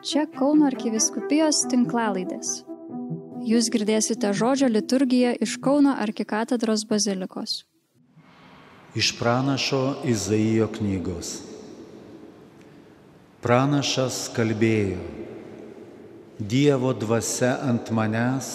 [0.00, 2.62] Čia Kauno arkiviskupijos tinklalaidės.
[3.44, 7.66] Jūs girdėsite žodžio liturgiją iš Kauno arkikatedros bazilikos.
[8.96, 11.34] Iš pranašo Izaijo knygos.
[13.44, 15.02] Pranašas kalbėjo,
[16.40, 18.48] Dievo dvasia ant manęs,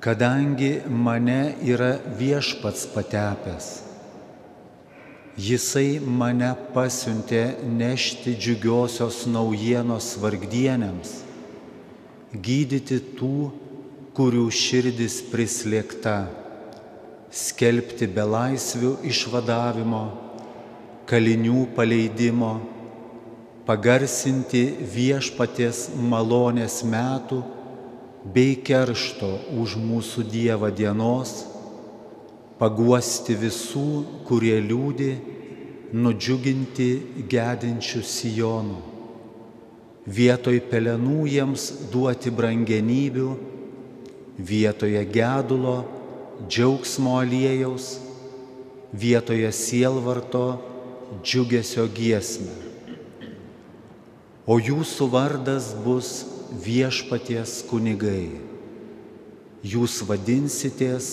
[0.00, 3.68] kadangi mane yra viešpats patepęs
[5.38, 11.12] Jisai mane pasiuntė nešti džiugiosios naujienos vargdienėms,
[12.34, 13.36] gydyti tų,
[14.18, 16.16] kurių širdis prislėgta,
[17.30, 20.02] skelbti belaisvių išvadavimo,
[21.06, 22.50] kalinių paleidimo,
[23.68, 24.64] pagarsinti
[24.96, 27.44] viešpaties malonės metų
[28.34, 31.44] bei keršto už mūsų Dievą dienos
[32.58, 33.88] paguosti visų,
[34.26, 35.12] kurie liūdi,
[35.94, 36.88] nudžiuginti
[37.30, 38.78] gedinčių sijonų,
[40.08, 43.30] vietoj pelenų jiems duoti brangenybių,
[44.38, 45.78] vietoje gedulo,
[46.48, 47.96] džiaugsmo aliejaus,
[48.92, 50.58] vietoje sielvarto,
[51.22, 52.66] džiugesio giesmę.
[54.48, 56.24] O jūsų vardas bus
[56.64, 58.30] viešpaties kunigai.
[59.60, 61.10] Jūs vadinsitės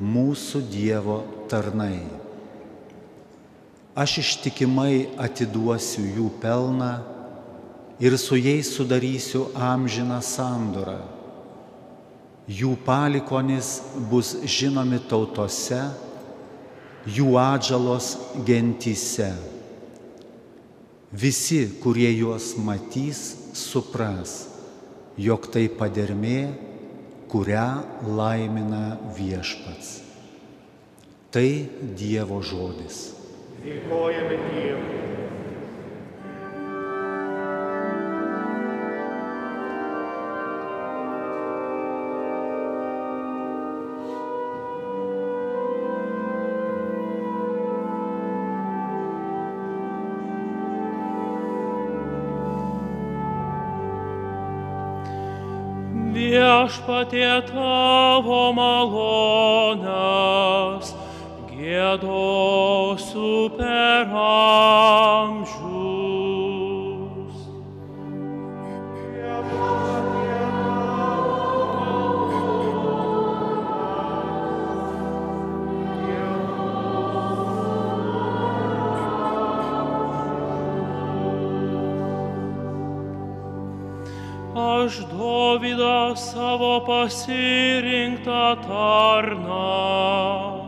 [0.00, 2.02] mūsų Dievo tarnai.
[3.94, 6.96] Aš ištikimai atiduosiu jų pelną
[8.02, 10.98] ir su jais sudarysiu amžiną sandorą.
[12.50, 13.78] Jų palikonis
[14.10, 15.78] bus žinomi tautose,
[17.06, 19.30] jų atžalos gentyse.
[21.14, 23.22] Visi, kurie juos matys,
[23.54, 24.48] supras,
[25.16, 26.73] jog tai padermė
[27.34, 27.82] kurią
[28.14, 29.88] laimina viešpats.
[31.34, 31.48] Tai
[31.98, 33.08] Dievo žodis.
[33.64, 35.23] Dėkojame Dievui.
[56.14, 59.84] Viešpatie tavo malonės,
[61.50, 65.73] gėdosiu per amžius.
[86.16, 90.64] Savo pasirinktą tarną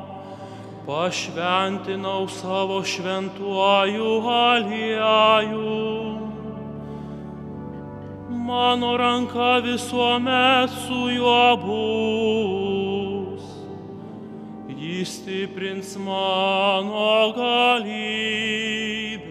[0.86, 5.74] pašventinau savo šventuoju aliejų.
[8.46, 13.44] Mano ranka visuomet su juo bus.
[14.70, 19.25] Jis stiprins mano galybę.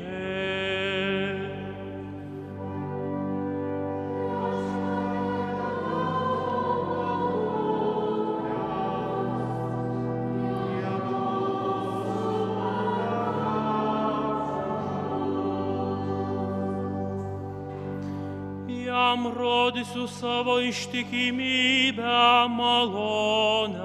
[19.45, 23.77] Jam rodysiu savo ištikimybę malonę.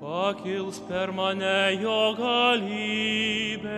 [0.00, 3.68] Pakils per mane jo galybė.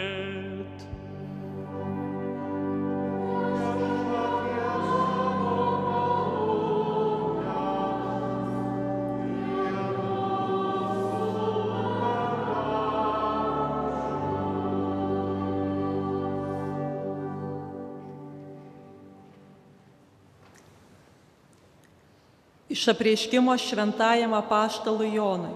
[22.81, 25.51] Iš apreiškimo šventajam apaštalui Jonui.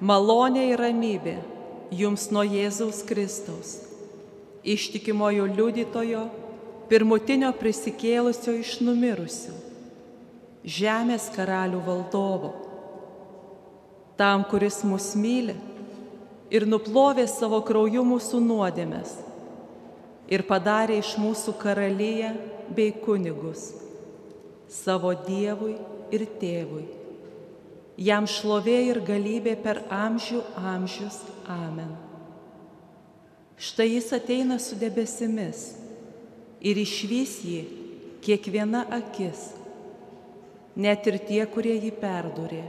[0.00, 1.34] Malonė ir ramybė
[1.92, 3.74] jums nuo Jėzaus Kristaus,
[4.64, 6.24] ištikimojo liudytojo,
[6.88, 9.52] pirmutinio prisikėlusio iš numirusių,
[10.64, 12.56] žemės karalių valdovo,
[14.16, 15.60] tam, kuris mus myli
[16.48, 19.18] ir nuplovė savo krauju mūsų nuodėmes
[20.32, 22.32] ir padarė iš mūsų karalyje
[22.72, 23.74] bei kunigus
[24.70, 25.76] savo Dievui
[26.14, 26.84] ir Tėvui.
[27.96, 31.22] Jam šlovė ir galybė per amžių amžius.
[31.48, 31.94] Amen.
[33.56, 35.70] Štai jis ateina su debesimis
[36.60, 37.60] ir išvys jį
[38.24, 39.52] kiekviena akis,
[40.76, 42.64] net ir tie, kurie jį perdurė.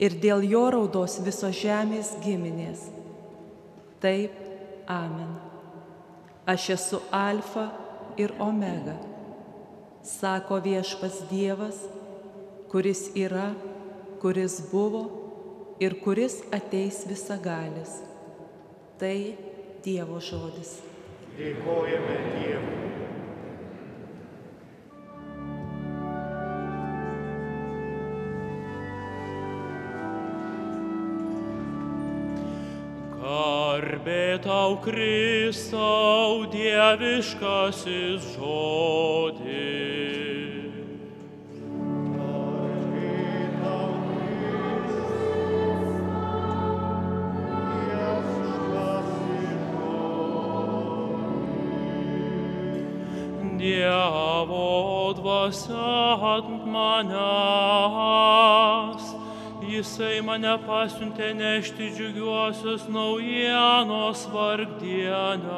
[0.00, 2.86] Ir dėl jo raudos visos žemės giminės.
[4.02, 4.32] Taip,
[4.90, 5.34] amen.
[6.48, 7.68] Aš esu alfa
[8.20, 8.96] ir omega,
[10.04, 11.80] sako viešpas Dievas,
[12.70, 13.54] kuris yra,
[14.20, 15.04] kuris buvo
[15.80, 17.98] ir kuris ateis visagalis.
[19.00, 19.18] Tai
[19.84, 20.78] Dievo žodis.
[21.34, 22.83] Dėkojame Dievui.
[34.74, 39.44] Tau Kristau, dieviškasis žodis.
[53.58, 57.24] Dievo dvasia ant manęs,
[59.74, 65.54] jisai mane pasiuntė nešti džiugiuosius naujienos vargdienės.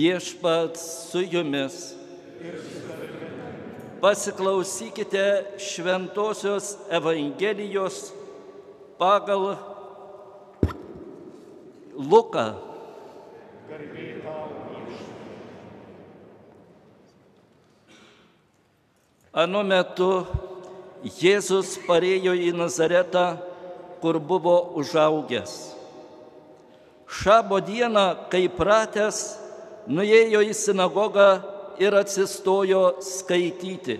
[0.00, 1.94] Viešpats su jumis.
[4.00, 8.12] Pasiklausykite Šventojios Evangelijos
[8.98, 9.56] pagal
[11.92, 12.46] Luką.
[19.36, 20.08] Anu metu
[21.20, 23.26] Jėzus parėjo į Nazaretą,
[24.00, 25.52] kur buvo užaugęs.
[27.20, 29.39] Šabo dieną, kai pratęs,
[29.90, 31.30] nuėjo į sinagogą
[31.82, 33.98] ir atsistojo skaityti.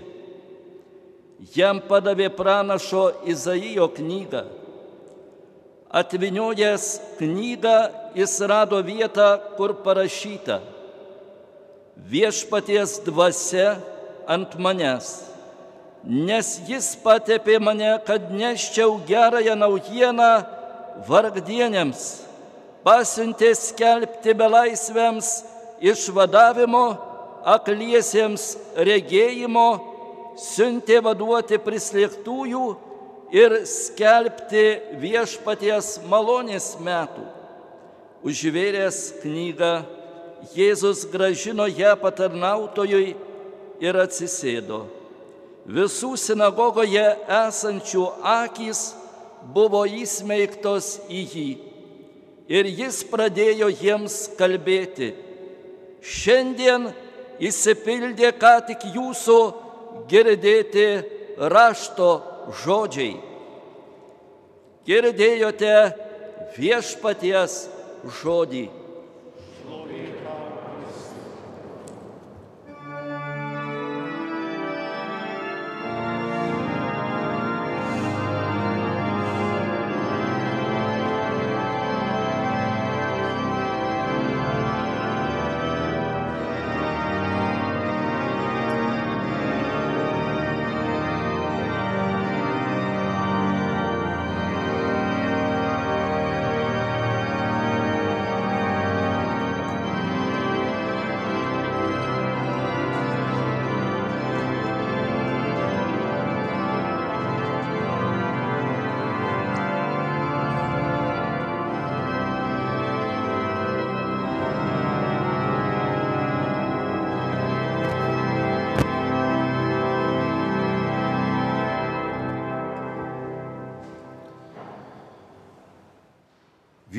[1.56, 4.44] Jam padavė pranašo Izaijo knygą.
[5.90, 6.84] Atviniojęs
[7.18, 7.78] knygą
[8.14, 10.60] jis rado vietą, kur parašyta.
[12.10, 13.80] Viešpaties dvasia
[14.30, 15.08] ant manęs,
[16.04, 20.30] nes jis patepė mane, kad neščiau gerąją naujieną
[21.08, 22.04] vargdienėms,
[22.86, 25.32] pasiuntė skelbti belaisvėms
[25.80, 26.84] išvadavimo,
[27.44, 29.68] akliesiems regėjimo,
[30.40, 32.64] siuntė vaduoti prislėgtųjų
[33.34, 34.64] ir skelbti
[35.00, 37.24] viešpaties malonės metų.
[38.26, 39.72] Užvėręs knygą,
[40.56, 43.12] Jėzus gražino ją patarnautojui
[43.84, 44.86] ir atsisėdo.
[45.68, 48.94] Visų sinagogoje esančių akys
[49.52, 51.50] buvo įsmeigtos į jį.
[52.50, 55.12] Ir jis pradėjo jiems kalbėti
[56.02, 56.90] šiandien
[57.40, 59.38] įsipildė ką tik jūsų
[60.10, 60.86] girdėti
[61.52, 62.10] rašto
[62.62, 63.16] žodžiai.
[64.88, 65.74] Girdėjote
[66.56, 67.56] viešpaties
[68.20, 68.79] žodį.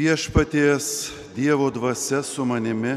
[0.02, 2.96] Viešpaties Dievo dvasia su manimi,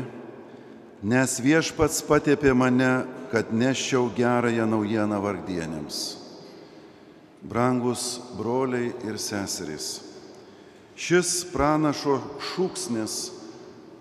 [1.04, 5.99] nes viešpats patėpė mane, kad neščiau gerąją naujieną vargdienėms.
[7.44, 8.06] Brangus
[8.38, 10.00] broliai ir seserys,
[10.96, 12.20] Šis pranašo
[12.54, 13.18] šūksnis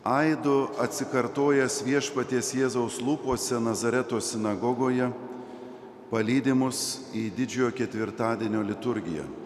[0.08, 5.12] aidu atsikartojęs viešpaties Jėzaus lūpose Nazareto sinagogoje,
[6.08, 9.43] palydimus į didžiojo ketvirtadienio liturgiją.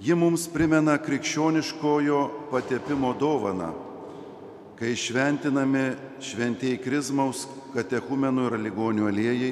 [0.00, 3.68] Ji mums primena krikščioniškojo patepimo dovaną,
[4.78, 5.90] kai šventinami
[6.24, 9.50] šventieji krizmaus, katechumenų ir ligonių aliejai.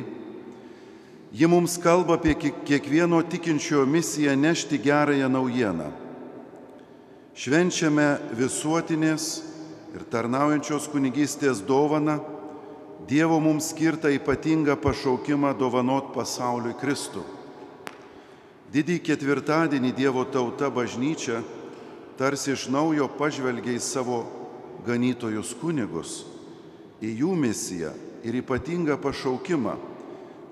[1.36, 5.90] Ji mums kalba apie kiekvieno tikinčiojo misiją nešti gerąją naujieną.
[7.36, 9.28] Švenčiame visuotinės
[9.92, 12.18] ir tarnaujančios kunigystės dovaną,
[13.08, 17.22] Dievo mums skirtą ypatingą pašaukimą dovanot pasauliui Kristų.
[18.68, 21.40] Didį ketvirtadienį Dievo tauta bažnyčia
[22.18, 24.18] tarsi iš naujo pažvelgia į savo
[24.84, 26.24] ganytojus kunigus,
[27.00, 27.94] į jų misiją
[28.26, 29.76] ir ypatingą pašaukimą,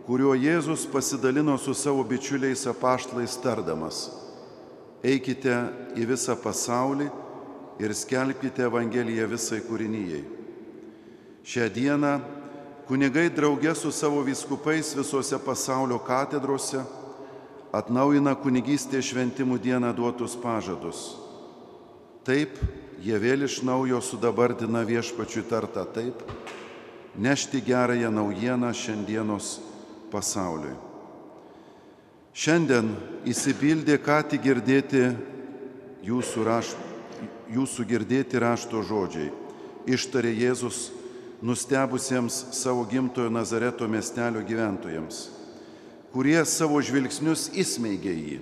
[0.07, 4.07] kuriuo Jėzus pasidalino su savo bičiuliais apaštlais tardamas.
[5.05, 5.59] Eikite
[5.99, 7.11] į visą pasaulį
[7.83, 10.23] ir skelbkite Evangeliją visai kūrinyjei.
[11.47, 12.15] Šią dieną
[12.89, 16.81] kunigai draugė su savo viskupais visose pasaulio katedrose
[17.75, 21.17] atnaujina kunigystės šventimų dieną duotus pažadus.
[22.27, 22.59] Taip,
[23.03, 26.23] jie vėl iš naujo sudabardina viešpačiui tartą taip,
[27.17, 29.61] nešti gerąją naujieną šiandienos
[30.13, 30.75] pasauliui.
[32.37, 32.91] Šiandien
[33.25, 35.07] įsipildė ką tik girdėti
[36.05, 36.87] jūsų raštų
[37.53, 39.31] jūsų girdėti rašto žodžiai,
[39.87, 40.91] ištarė Jėzus
[41.45, 45.29] nustebusiems savo gimtojo Nazareto miestelio gyventojams,
[46.17, 48.37] kurie savo žvilgsnius įsmeigė jį.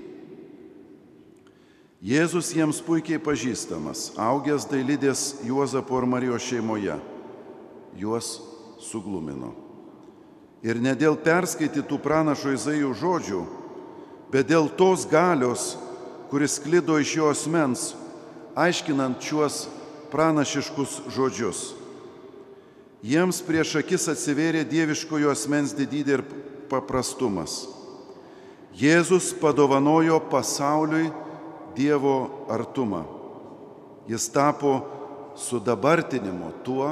[2.06, 6.94] Jėzus jiems puikiai pažįstamas, augęs dailydės Juozapo ir Marijos šeimoje,
[7.98, 8.28] juos
[8.78, 9.50] suglumino.
[10.62, 13.42] Ir ne dėl perskaitytų pranašo Izaijo žodžių,
[14.30, 15.72] bet dėl tos galios,
[16.30, 17.88] kuris klido iš jo asmens,
[18.54, 19.64] aiškinant šiuos
[20.14, 21.66] pranašiškus žodžius.
[23.02, 26.28] Jiems prieš akis atsivėrė dieviškojo asmens didybė ir
[26.70, 27.64] paprastumas.
[28.74, 31.12] Jėzus padovanojo pasauliui
[31.74, 33.02] Dievo artumą.
[34.06, 34.76] Jis tapo
[35.34, 36.90] sudabartinimu tuo,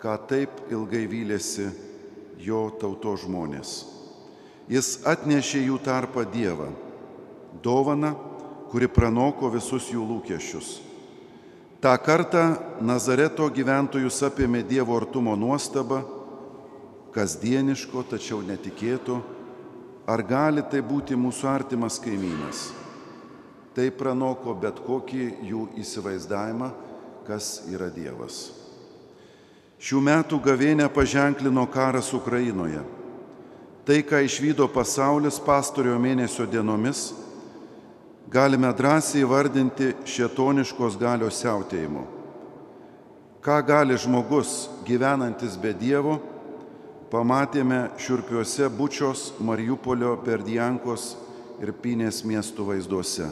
[0.00, 1.70] ką taip ilgai vylėsi
[2.42, 3.78] jo tauto žmonės.
[4.68, 6.68] Jis atnešė jų tarpą Dievą,
[7.64, 8.12] dovaną
[8.68, 10.78] kuri pranoko visus jų lūkesčius.
[11.80, 16.02] Ta kartą Nazareto gyventojus apėmė Dievo artumo nuostaba,
[17.14, 19.20] kasdieniško, tačiau netikėto,
[20.08, 22.68] ar gali tai būti mūsų artimas kaimynas.
[23.76, 26.70] Tai pranoko bet kokį jų įsivaizdavimą,
[27.28, 28.48] kas yra Dievas.
[29.78, 32.80] Šių metų gavėnę paženklino karas Ukrainoje.
[33.86, 37.12] Tai, ką išvydo pasaulis pastorio mėnesio dienomis,
[38.28, 42.02] galime drąsiai vardinti šietoniškos galios siautėjimu.
[43.40, 46.18] Ką gali žmogus gyvenantis be Dievo,
[47.12, 51.14] pamatėme šiurpiuose Bučios, Mariupolio, Berdiankos
[51.62, 53.28] ir Pinės miestų vaizduose.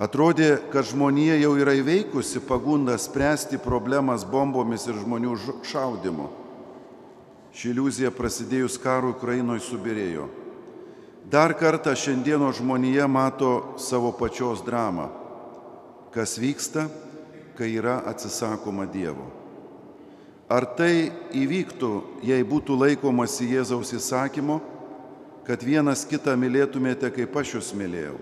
[0.00, 5.34] Atrodė, kad žmonija jau yra įveikusi pagundą spręsti problemas bombomis ir žmonių
[5.68, 6.30] šaudimu.
[7.52, 10.28] Ši iliuzija prasidėjus karui Ukrainoje subirėjo.
[11.30, 15.10] Dar kartą šiandieno žmonija mato savo pačios dramą,
[16.14, 16.88] kas vyksta,
[17.58, 19.39] kai yra atsisakoma Dievo.
[20.50, 21.90] Ar tai įvyktų,
[22.26, 24.58] jei būtų laikomasi Jėzaus įsakymo,
[25.46, 28.16] kad vienas kitą mylėtumėte, kaip aš jūs mylėjau?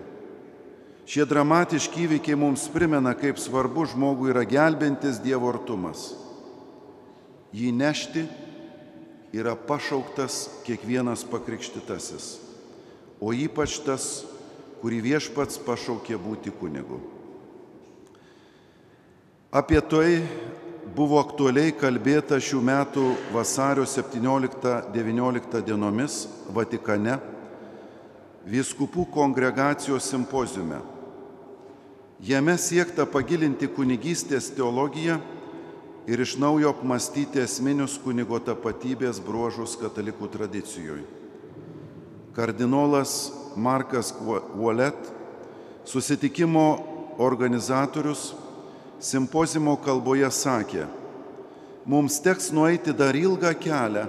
[1.09, 6.11] Šie dramatiški įvykiai mums primena, kaip svarbu žmogui yra gelbintis Dievo artumas.
[7.57, 8.27] Jį nešti
[9.33, 12.29] yra pašauktas kiekvienas pakrikštytasis
[13.21, 14.25] o ypač tas,
[14.83, 17.01] kurį viešpats pašaukė būti kunigu.
[19.51, 20.23] Apie tai
[20.97, 23.05] buvo aktualiai kalbėta šių metų
[23.35, 26.23] vasario 17-19 dienomis
[26.55, 27.19] Vatikane
[28.49, 30.79] Vyskupų kongregacijos simpozijume.
[32.25, 35.19] Jame siekta pagilinti kunigystės teologiją
[36.09, 41.19] ir iš naujo apmastyti esminius kunigo tapatybės bruožus katalikų tradicijoje
[42.39, 44.15] kardinolas Markas
[44.55, 44.95] Wallet,
[45.85, 46.79] susitikimo
[47.19, 48.35] organizatorius,
[49.01, 50.87] simpozimo kalboje sakė,
[51.87, 54.07] mums teks nueiti dar ilgą kelią,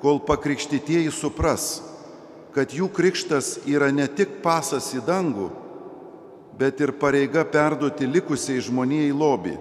[0.00, 1.80] kol pakrikštytieji supras,
[2.54, 5.50] kad jų krikštas yra ne tik pasas į dangų,
[6.60, 9.56] bet ir pareiga perduoti likusiai žmonijai lobį,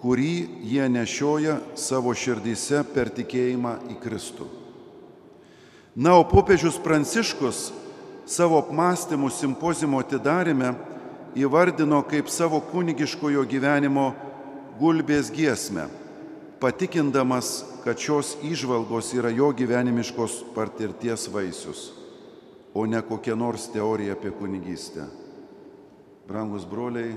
[0.00, 0.34] kurį
[0.64, 4.46] jie nešioja savo širdyse per tikėjimą į Kristų.
[5.94, 7.68] Na, o popiežius Pranciškus
[8.30, 10.72] savo apmąstymų simpozimo atidarime
[11.36, 14.10] įvardino kaip savo kunigiškojo gyvenimo
[14.80, 15.86] gulbės giesmę,
[16.60, 21.90] patikindamas, kad šios išvalgos yra jo gyvenimiškos patirties vaisius,
[22.74, 25.06] o ne kokia nors teorija apie kunigystę.
[26.28, 27.16] Brangus broliai,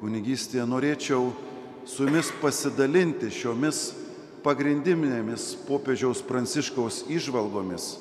[0.00, 1.32] kunigystėje norėčiau
[1.86, 3.88] su jumis pasidalinti šiomis
[4.42, 7.96] pagrindinėmis popiežiaus pranciškaus išvalgomis,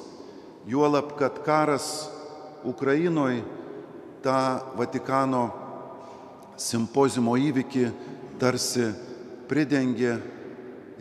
[0.70, 2.10] juolab, kad karas
[2.68, 3.42] Ukrainoje
[4.24, 4.38] tą
[4.78, 5.50] Vatikano
[6.62, 7.86] simpozimo įvykį
[8.42, 8.92] tarsi
[9.50, 10.16] pridengė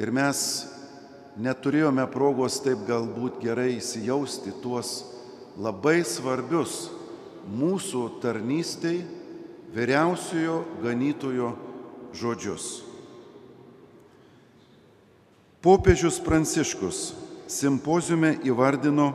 [0.01, 0.41] ir mes
[1.41, 5.03] neturėjome progos taip galbūt gerai įsijausti tuos
[5.61, 6.89] labai svarbius
[7.51, 9.03] mūsų tarnystei
[9.75, 11.55] vyriausiojo ganytojo
[12.17, 12.81] žodžius.
[15.61, 17.11] Popiežius Pranciškus
[17.51, 19.11] simpozijume įvardino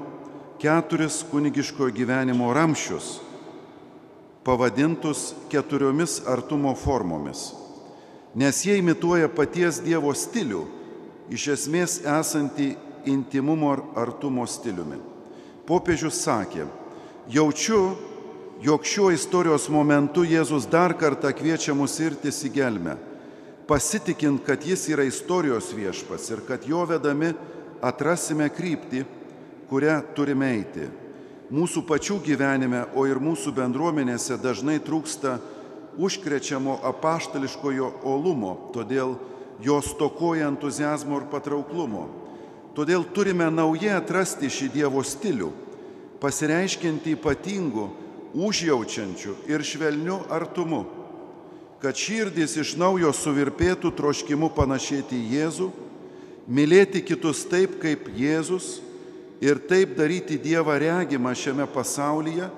[0.62, 3.16] keturis kunigiškojo gyvenimo ramščius,
[4.46, 7.50] pavadintus keturiomis artumo formomis,
[8.36, 10.62] nes jie imituoja paties Dievo stilių,
[11.34, 12.76] iš esmės esantį
[13.10, 15.00] intimumo ar artumo stiliumi.
[15.66, 16.68] Popiežius sakė,
[17.34, 17.96] jaučiu,
[18.62, 22.98] jog šiuo istorijos momentu Jėzus dar kartą kviečia mus irtis į gelmę
[23.68, 27.32] pasitikint, kad jis yra istorijos viešpas ir kad jo vedami
[27.82, 29.04] atrasime kryptį,
[29.70, 30.88] kurią turime eiti.
[31.54, 35.38] Mūsų pačių gyvenime, o ir mūsų bendruomenėse dažnai trūksta
[36.02, 39.16] užkrečiamo apaštališkojo olumo, todėl
[39.64, 42.08] jo stokoja entuzijazmo ir patrauklumo.
[42.76, 45.52] Todėl turime naujai atrasti šį Dievo stilių,
[46.20, 47.88] pasireiškinti ypatingu,
[48.36, 50.84] užjaučiančiu ir švelniu artumu
[51.86, 55.68] kad širdys iš naujo suvirpėtų troškimu panašėti į Jėzų,
[56.50, 58.80] mylėti kitus taip kaip Jėzus
[59.42, 62.50] ir taip daryti Dievą regimą šiame pasaulyje,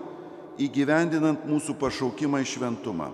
[0.57, 3.09] įgyvendinant mūsų pašaukimą į šventumą.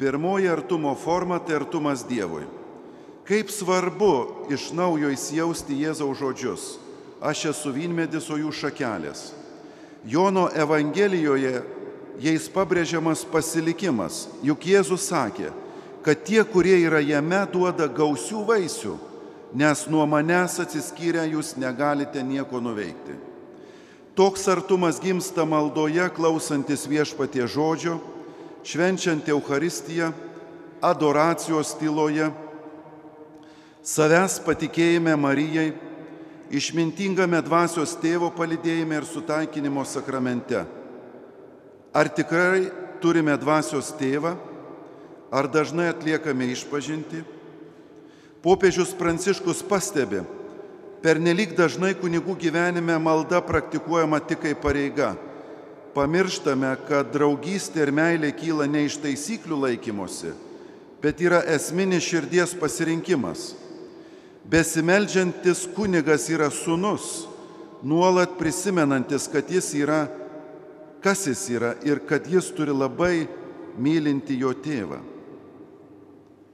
[0.00, 2.46] Pirmoji artumo forma tai artumas Dievui.
[3.28, 6.64] Kaip svarbu iš naujo įsijausti Jėzaus žodžius.
[7.20, 9.30] Aš esu vynmedis, o jų šakelės.
[10.08, 11.60] Jono Evangelijoje
[12.20, 14.24] jais pabrėžiamas pasilikimas.
[14.42, 15.52] Juk Jėzus sakė,
[16.04, 18.96] kad tie, kurie yra jame, duoda gausių vaisių,
[19.54, 23.16] nes nuo manęs atsiskyrę jūs negalite nieko nuveikti.
[24.14, 27.98] Toks artumas gimsta maldoje, klausantis viešpatie žodžio,
[28.66, 30.10] švenčiant Euharistiją,
[30.82, 32.28] adoracijos tyloje,
[33.82, 35.70] savęs patikėjime Marijai,
[36.50, 40.66] išmintingame dvasios tėvo palidėjime ir sutaikinimo sakramente
[41.90, 42.68] Ar tikrai
[43.02, 44.36] turime dvasios tėvą,
[45.34, 47.24] ar dažnai atliekame išpažinti?
[48.40, 50.22] Popiežius Pranciškus pastebi,
[51.04, 55.14] pernelyg dažnai kunigų gyvenime malda praktikuojama tik kaip pareiga.
[55.92, 60.30] Pamirštame, kad draugystė ir meilė kyla ne iš taisyklių laikymosi,
[61.02, 63.50] bet yra esminis širdies pasirinkimas.
[64.50, 67.26] Besimeldžiantis kunigas yra sunus,
[67.82, 70.04] nuolat prisimenantis, kad jis yra
[71.02, 73.26] kas jis yra ir kad jis turi labai
[73.78, 75.00] mylinti jo tėvą.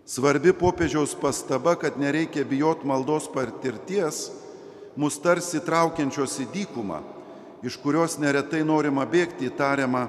[0.07, 4.29] Svarbi popiežiaus pastaba, kad nereikia bijot maldos patirties,
[4.95, 7.01] mus tarsi traukiančios į dykumą,
[7.67, 10.05] iš kurios neretai norima bėgti į tariamą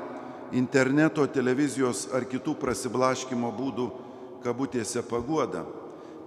[0.54, 3.90] interneto, televizijos ar kitų prasiblaškimo būdų
[4.46, 5.66] kabutėse paguoda.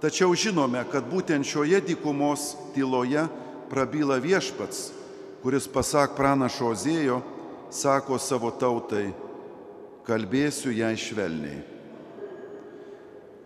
[0.03, 3.23] Tačiau žinome, kad būtent šioje dykumos tyloje
[3.71, 4.89] prabyla viešpats,
[5.41, 7.21] kuris pasak pranašo Ozėjo,
[7.71, 9.13] sako savo tautai,
[10.03, 11.80] kalbėsiu ją švelniai.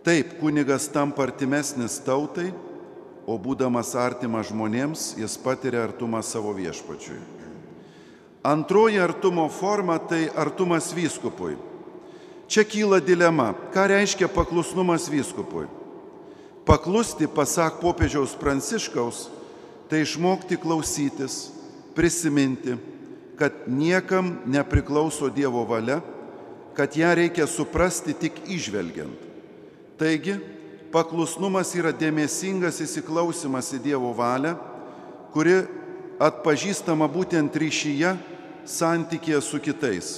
[0.06, 2.52] Taip, kunigas tampa artimesnis tautai,
[3.26, 7.18] o būdamas artimas žmonėms, jis patiria artumą savo viešpačiui.
[8.46, 11.56] Antroji artumo forma tai artumas vyskupui.
[12.46, 15.66] Čia kyla dilema, ką reiškia paklusnumas vyskupui.
[16.62, 19.26] Paklusti, pasak popiežiaus pranciškaus,
[19.90, 21.48] tai išmokti klausytis,
[21.98, 22.78] prisiminti,
[23.34, 25.98] kad niekam nepriklauso Dievo valia,
[26.78, 29.34] kad ją reikia suprasti tik išvelgiant.
[29.96, 30.36] Taigi,
[30.92, 34.54] paklusnumas yra dėmesingas įsiklausimas į Dievo valią,
[35.32, 35.62] kuri
[36.22, 38.12] atpažįstama būtent ryšyje
[38.68, 40.10] santykėje su kitais.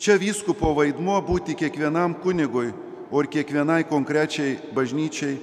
[0.00, 2.70] Čia vyskupo vaidmuo būti kiekvienam kunigui,
[3.10, 5.36] o ir kiekvienai konkrečiai bažnyčiai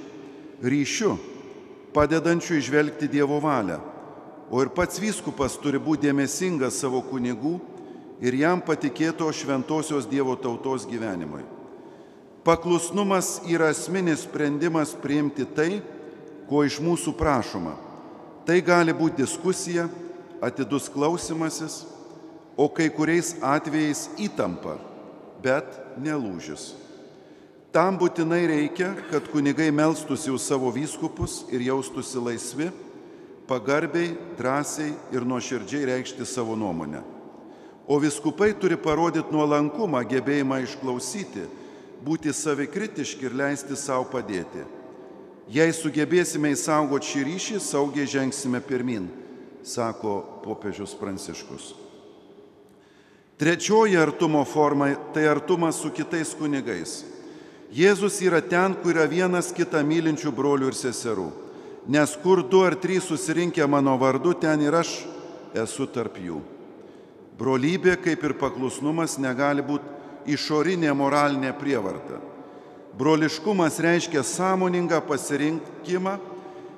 [0.64, 1.18] ryšiu,
[1.94, 3.82] padedančiu išvelgti Dievo valią
[4.50, 7.58] o ir pats vyskupas turi būti dėmesingas savo kunigų
[8.24, 11.44] ir jam patikėto šventosios Dievo tautos gyvenimui.
[12.48, 15.82] Paklusnumas yra asmenis sprendimas priimti tai,
[16.48, 17.74] ko iš mūsų prašoma.
[18.48, 19.90] Tai gali būti diskusija,
[20.40, 21.82] atidus klausimasis,
[22.56, 24.78] o kai kuriais atvejais įtampa,
[25.44, 26.72] bet nelūžis.
[27.76, 32.72] Tam būtinai reikia, kad kunigai melstųsi už savo vyskupus ir jaustųsi laisvi,
[33.52, 37.04] pagarbiai, drąsiai ir nuoširdžiai reikšti savo nuomonę.
[37.92, 41.50] O viskupai turi parodyti nuolankumą, gebėjimą išklausyti,
[42.06, 44.66] būti savikritiški ir leisti savo padėti.
[45.48, 49.08] Jei sugebėsime įsaugoti šį ryšį, saugiai žengsime pirmin,
[49.64, 51.74] sako popiežius Pranciškus.
[53.38, 57.04] Trečioji artumo forma- tai artumas su kitais kunigais.
[57.72, 61.32] Jėzus yra ten, kur yra vienas kitą mylinčių brolių ir seserų.
[61.88, 65.06] Nes kur du ar trys susirinkę mano vardu, ten ir aš
[65.54, 66.42] esu tarp jų.
[67.38, 69.97] Brolybė, kaip ir paklusnumas, negali būti
[70.28, 72.20] išorinė moralinė prievarta.
[72.98, 76.18] Broliškumas reiškia sąmoningą pasirinkimą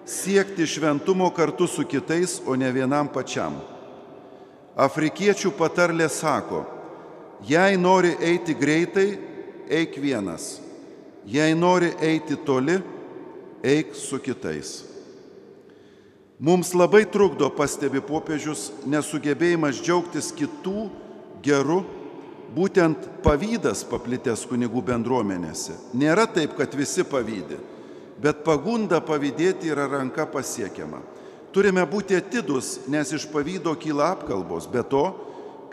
[0.05, 3.59] siekti šventumo kartu su kitais, o ne vienam pačiam.
[4.79, 6.63] Afrikiečių patarlė sako,
[7.47, 9.11] jei nori eiti greitai,
[9.69, 10.57] eik vienas
[11.29, 12.79] Jei nori eiti toli,
[13.63, 14.85] eik su kitais.
[16.39, 20.87] Mums labai trukdo, pastebi popiežius, nesugebėjimas džiaugtis kitų
[21.43, 21.83] gerų,
[22.55, 25.75] būtent pavydas paplitęs kunigų bendruomenėse.
[25.97, 27.59] Nėra taip, kad visi pavydė,
[28.21, 31.01] bet pagunda pavydėti yra ranka pasiekiama.
[31.53, 34.67] Turime būti atidus, nes iš pavydo kyla apkalbos.
[34.69, 35.05] Be to,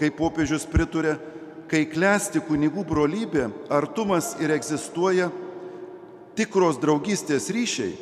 [0.00, 1.16] kaip popiežius priturė,
[1.68, 5.28] kai klesti kunigų brolybė, artumas ir egzistuoja
[6.36, 7.96] tikros draugystės ryšiai,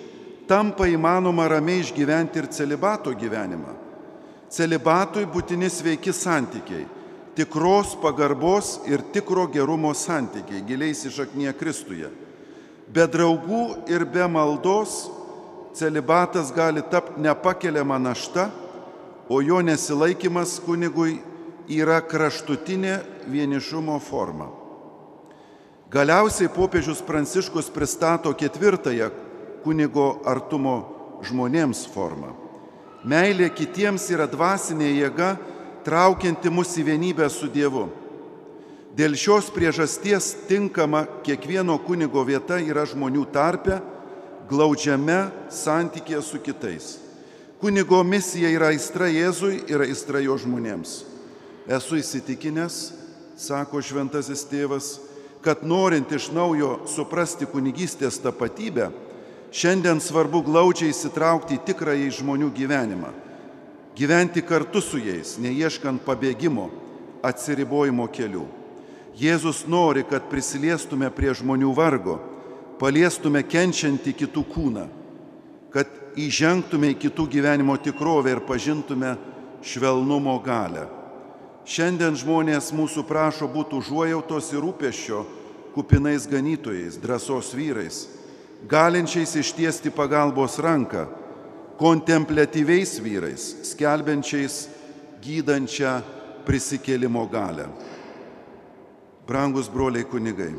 [0.51, 3.81] tampa įmanoma ramiai išgyventi ir celibato gyvenimą.
[4.55, 6.85] Celibatui būtini sveiki santykiai,
[7.37, 12.11] tikros pagarbos ir tikro gerumo santykiai, giliai įsišaknyje Kristuje.
[12.95, 15.09] Be draugų ir be maldos
[15.75, 18.51] celibatas gali tapti nepakeliama našta,
[19.29, 21.19] o jo nesilaikimas kunigui
[21.69, 22.99] yra kraštutinė
[23.31, 24.51] vienišumo forma.
[25.91, 29.11] Galiausiai popiežius Pranciškus pristato ketvirtąją
[29.65, 30.77] kunigo artumo
[31.25, 32.35] žmonėms formą.
[33.05, 35.35] Meilė kitiems yra dvasinė jėga,
[35.85, 37.87] traukianti mus į vienybę su Dievu.
[38.95, 43.81] Dėl šios priežasties tinkama kiekvieno kunigo vieta yra žmonių tarpe,
[44.49, 46.93] glaudžiame santykėje su kitais.
[47.59, 51.01] Kunigo misija yra aistra Jėzui ir aistra jo žmonėms.
[51.67, 52.93] Esu įsitikinęs,
[53.41, 54.99] sako šventasis tėvas,
[55.45, 58.91] kad norint iš naujo suprasti kunigystės tapatybę,
[59.55, 63.11] šiandien svarbu glaudžiai įsitraukti į tikrąjį žmonių gyvenimą.
[63.95, 66.67] Gyventi kartu su jais, neieškant pabėgimo,
[67.23, 68.43] atsiribojimo kelių.
[69.15, 72.17] Jėzus nori, kad prisiliestume prie žmonių vargo,
[72.81, 74.89] paliestume kenčiantį kitų kūną,
[75.71, 75.87] kad
[76.19, 79.15] įžengtume į kitų gyvenimo tikrovę ir pažintume
[79.63, 80.89] švelnumo galę.
[81.65, 85.23] Šiandien žmonės mūsų prašo būti užuojautos ir rūpešio
[85.75, 88.05] kupinais ganytojais, drąsos vyrais,
[88.67, 91.07] galinčiais ištiesti pagalbos ranką,
[91.81, 94.69] kontemplatyviais vyrais, skelbiančiais
[95.25, 95.99] gydančią
[96.47, 97.69] prisikėlimo galę.
[99.25, 100.53] Brangus broliai kunigai,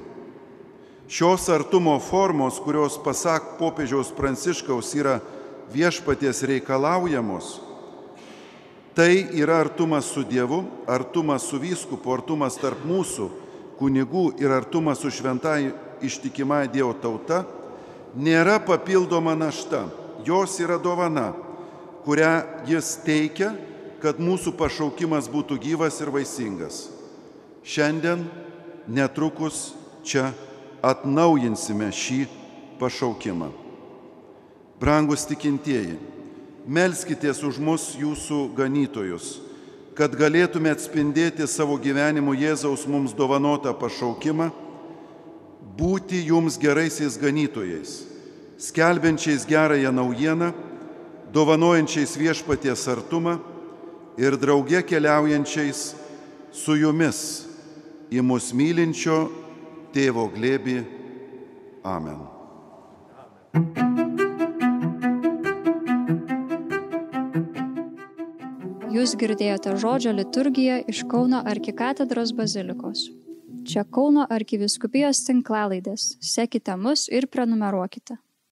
[1.08, 5.20] šios artumo formos, kurios pasak popiežiaus pranciškaus yra
[5.74, 7.54] viešpaties reikalaujamos,
[8.96, 13.26] Tai yra artumas su Dievu, artumas su vyskupu, artumas tarp mūsų
[13.76, 17.42] kunigų ir artumas su šventai ištikima Dievo tauta
[18.16, 19.84] nėra papildoma našta,
[20.26, 21.34] jos yra dovana,
[22.06, 23.54] kurią jis teikia,
[24.02, 26.88] kad mūsų pašaukimas būtų gyvas ir vaisingas.
[27.66, 28.28] Šiandien
[28.86, 29.74] netrukus
[30.06, 30.30] čia
[30.86, 32.26] atnaujinsime šį
[32.78, 33.50] pašaukimą.
[34.78, 35.96] Brangus tikintieji,
[36.68, 39.40] melskitės už mus jūsų ganytojus,
[39.96, 44.52] kad galėtume atspindėti savo gyvenimu Jėzaus mums dovanotą pašaukimą,
[45.80, 48.04] būti jums geraisiais ganytojais,
[48.58, 50.52] skelbiančiais gerąją naujieną,
[51.34, 53.38] dovanojančiais viešpaties artumą
[54.18, 55.96] ir drauge keliaujančiais
[56.52, 57.48] su jumis
[58.12, 59.28] į mus mylinčio
[59.94, 60.30] tėvo.
[60.32, 60.86] Amen.
[61.84, 62.36] Amen.
[68.96, 73.04] Jūs girdėjote žodžio liturgiją iš Kauno arkikatedros bazilikos.
[73.68, 76.14] Čia Kauno arkiviskupijos tinklalaidės.
[76.24, 78.16] Sekite mus ir prenumeruokite.